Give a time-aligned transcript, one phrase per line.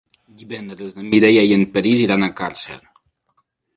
[0.37, 2.81] Divendres na Mireia i en Peris iran a Càrcer.